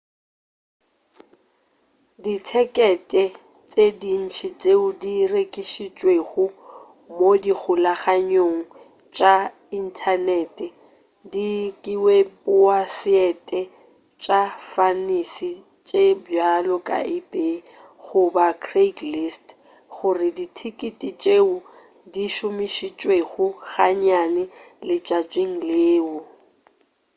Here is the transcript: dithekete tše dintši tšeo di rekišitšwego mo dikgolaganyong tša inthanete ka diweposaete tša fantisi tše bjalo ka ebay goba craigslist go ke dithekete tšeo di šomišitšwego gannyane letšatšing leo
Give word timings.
dithekete 2.23 3.23
tše 3.71 3.85
dintši 4.01 4.47
tšeo 4.61 4.85
di 5.01 5.15
rekišitšwego 5.33 6.45
mo 7.17 7.29
dikgolaganyong 7.43 8.59
tša 9.15 9.35
inthanete 9.79 10.67
ka 10.75 10.77
diweposaete 11.83 13.59
tša 14.23 14.41
fantisi 14.71 15.51
tše 15.87 16.03
bjalo 16.25 16.75
ka 16.87 16.97
ebay 17.17 17.55
goba 18.05 18.47
craigslist 18.63 19.45
go 19.93 20.09
ke 20.19 20.27
dithekete 20.37 21.09
tšeo 21.21 21.55
di 22.13 22.25
šomišitšwego 22.35 23.45
gannyane 23.71 24.43
letšatšing 24.87 25.53
leo 25.69 26.13